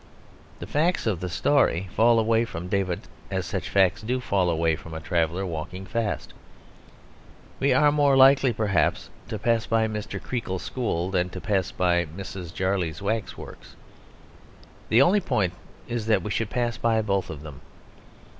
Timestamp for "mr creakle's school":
9.87-11.11